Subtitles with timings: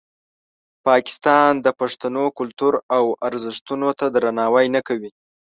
[0.87, 5.11] پاکستان د پښتنو کلتور او ارزښتونو ته درناوی نه کوي.